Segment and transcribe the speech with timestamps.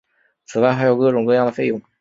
[0.47, 1.79] 此外还有各种各样的费用。